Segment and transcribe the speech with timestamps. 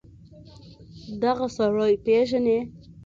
[1.21, 2.59] دغه سړى پېژنې.